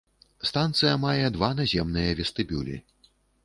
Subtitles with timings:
[0.49, 2.83] Станцыя мае два наземныя вестыбюлі.